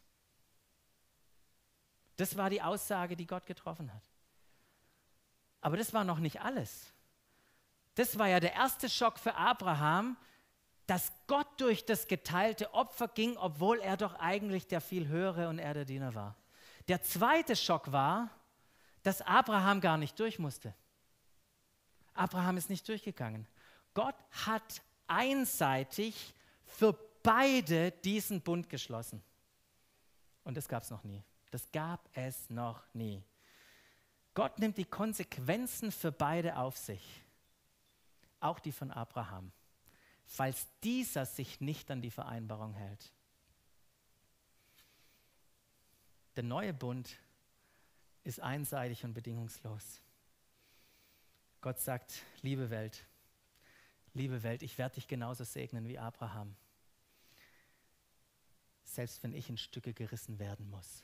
[2.15, 4.03] Das war die Aussage, die Gott getroffen hat.
[5.59, 6.85] Aber das war noch nicht alles.
[7.95, 10.15] Das war ja der erste Schock für Abraham,
[10.85, 15.59] dass Gott durch das geteilte Opfer ging, obwohl er doch eigentlich der viel höhere und
[15.59, 16.37] er der Diener war.
[16.87, 18.29] Der zweite Schock war,
[19.07, 20.73] dass Abraham gar nicht durch musste.
[22.13, 23.47] Abraham ist nicht durchgegangen.
[23.93, 26.33] Gott hat einseitig
[26.65, 26.91] für
[27.23, 29.23] beide diesen Bund geschlossen.
[30.43, 31.23] Und das gab es noch nie.
[31.51, 33.23] Das gab es noch nie.
[34.33, 37.23] Gott nimmt die Konsequenzen für beide auf sich,
[38.41, 39.53] auch die von Abraham,
[40.25, 43.13] falls dieser sich nicht an die Vereinbarung hält.
[46.35, 47.17] Der neue Bund
[48.27, 50.01] ist einseitig und bedingungslos.
[51.61, 53.05] Gott sagt, liebe Welt,
[54.13, 56.55] liebe Welt, ich werde dich genauso segnen wie Abraham
[58.87, 61.03] selbst wenn ich in Stücke gerissen werden muss.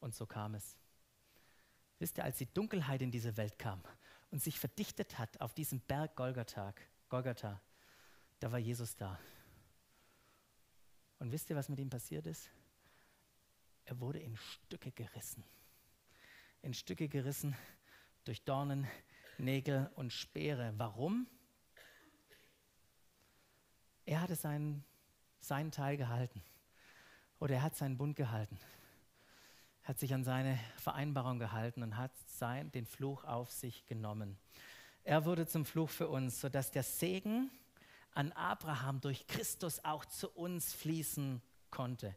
[0.00, 0.76] Und so kam es.
[1.98, 3.80] Wisst ihr, als die Dunkelheit in diese Welt kam
[4.30, 6.74] und sich verdichtet hat auf diesem Berg Golgatha,
[7.08, 7.60] Golgatha,
[8.40, 9.18] da war Jesus da.
[11.20, 12.50] Und wisst ihr, was mit ihm passiert ist?
[13.84, 15.44] Er wurde in Stücke gerissen.
[16.62, 17.56] In Stücke gerissen
[18.24, 18.86] durch Dornen,
[19.38, 20.72] Nägel und Speere.
[20.76, 21.26] Warum?
[24.06, 24.84] Er hatte seinen
[25.44, 26.42] seinen Teil gehalten.
[27.38, 28.58] Oder er hat seinen Bund gehalten.
[29.82, 34.38] Hat sich an seine Vereinbarung gehalten und hat sein, den Fluch auf sich genommen.
[35.04, 37.50] Er wurde zum Fluch für uns, sodass der Segen
[38.12, 42.16] an Abraham durch Christus auch zu uns fließen konnte.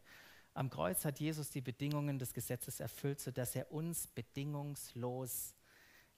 [0.58, 5.54] Am Kreuz hat Jesus die Bedingungen des Gesetzes erfüllt, sodass er uns bedingungslos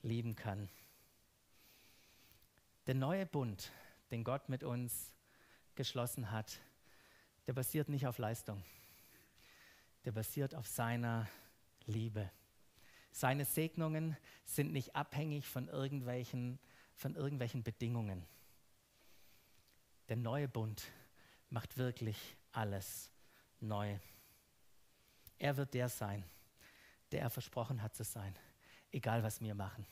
[0.01, 0.69] lieben kann.
[2.87, 3.69] Der neue Bund,
[4.11, 5.13] den Gott mit uns
[5.75, 6.61] geschlossen hat,
[7.47, 8.63] der basiert nicht auf Leistung.
[10.05, 11.27] Der basiert auf seiner
[11.85, 12.31] Liebe.
[13.11, 14.15] Seine Segnungen
[14.45, 16.59] sind nicht abhängig von irgendwelchen,
[16.95, 18.25] von irgendwelchen Bedingungen.
[20.07, 20.85] Der neue Bund
[21.49, 23.11] macht wirklich alles
[23.59, 23.99] neu.
[25.39, 26.23] Er wird der sein,
[27.11, 28.37] der er versprochen hat zu sein,
[28.91, 29.85] egal was wir machen.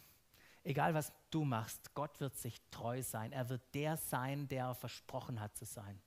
[0.63, 3.31] Egal was du machst, Gott wird sich treu sein.
[3.31, 5.97] Er wird der sein, der er versprochen hat zu sein.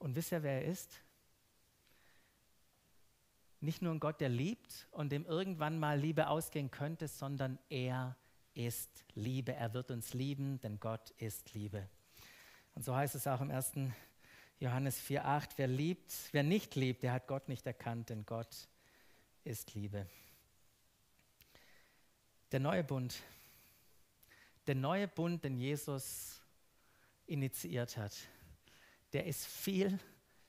[0.00, 1.00] Und wisst ihr, wer er ist?
[3.60, 8.16] Nicht nur ein Gott, der liebt und dem irgendwann mal Liebe ausgehen könnte, sondern er
[8.54, 9.54] ist Liebe.
[9.54, 11.88] Er wird uns lieben, denn Gott ist Liebe.
[12.74, 13.72] Und so heißt es auch im 1.
[14.60, 18.68] Johannes 4,8, wer liebt, wer nicht liebt, der hat Gott nicht erkannt, denn Gott
[19.42, 20.06] ist Liebe.
[22.52, 23.22] Der neue Bund,
[24.66, 26.42] der neue Bund, den Jesus
[27.26, 28.14] initiiert hat,
[29.14, 29.98] der ist viel,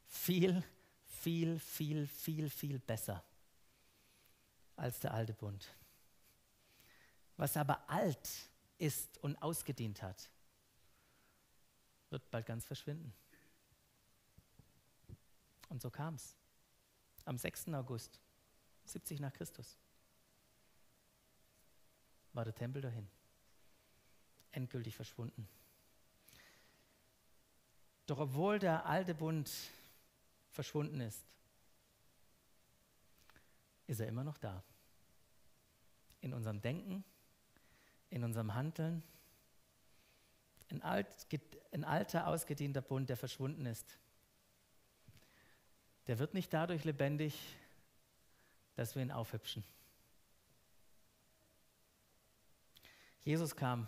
[0.07, 0.61] viel,
[1.07, 3.23] viel, viel, viel, viel besser
[4.75, 5.65] als der alte Bund.
[7.37, 8.29] Was aber alt
[8.77, 10.29] ist und ausgedient hat,
[12.09, 13.13] wird bald ganz verschwinden.
[15.71, 16.35] Und so kam es.
[17.23, 17.69] Am 6.
[17.69, 18.19] August,
[18.83, 19.77] 70 nach Christus,
[22.33, 23.07] war der Tempel dahin.
[24.51, 25.47] Endgültig verschwunden.
[28.05, 29.49] Doch obwohl der alte Bund
[30.49, 31.23] verschwunden ist,
[33.87, 34.61] ist er immer noch da.
[36.19, 37.05] In unserem Denken,
[38.09, 39.03] in unserem Handeln.
[40.69, 41.27] Ein, alt,
[41.71, 43.97] ein alter, ausgedienter Bund, der verschwunden ist,
[46.07, 47.39] der wird nicht dadurch lebendig,
[48.75, 49.63] dass wir ihn aufhübschen.
[53.23, 53.87] Jesus kam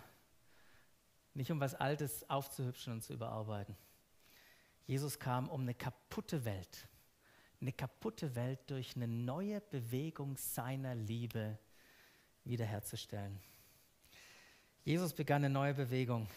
[1.34, 3.76] nicht um was Altes aufzuhübschen und zu überarbeiten.
[4.86, 6.88] Jesus kam um eine kaputte Welt,
[7.60, 11.58] eine kaputte Welt durch eine neue Bewegung seiner Liebe
[12.44, 13.40] wiederherzustellen.
[14.84, 16.28] Jesus begann eine neue Bewegung,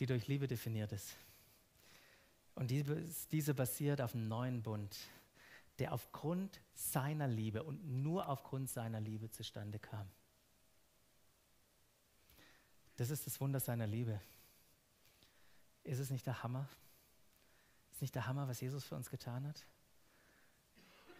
[0.00, 1.16] die durch Liebe definiert ist.
[2.54, 4.96] Und diese basiert auf einem neuen Bund,
[5.78, 10.06] der aufgrund seiner Liebe und nur aufgrund seiner Liebe zustande kam.
[12.96, 14.20] Das ist das Wunder seiner Liebe.
[15.84, 16.68] Ist es nicht der Hammer?
[17.92, 19.64] Ist nicht der Hammer, was Jesus für uns getan hat?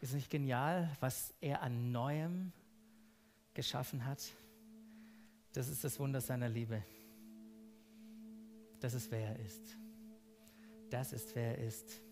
[0.02, 2.52] Ist es nicht genial, was er an Neuem
[3.54, 4.22] geschaffen hat?
[5.52, 6.82] Das ist das Wunder seiner Liebe.
[8.80, 9.76] Das ist, wer er ist.
[10.90, 12.02] Das ist, wer er ist.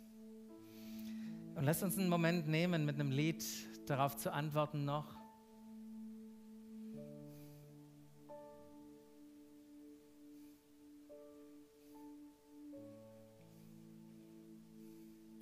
[1.57, 3.45] Und lasst uns einen Moment nehmen, mit einem Lied
[3.89, 5.17] darauf zu antworten noch.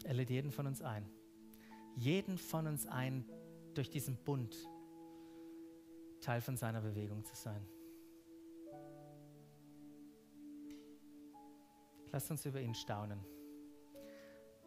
[0.04, 1.06] Er lädt jeden von uns ein.
[1.96, 3.28] Jeden von uns ein,
[3.74, 4.56] durch diesen Bund
[6.20, 7.66] Teil von seiner Bewegung zu sein.
[12.12, 13.24] Lasst uns über ihn staunen.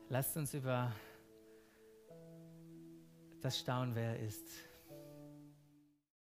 [0.09, 0.91] Lasst uns über
[3.41, 4.68] das staunen, wer er ist.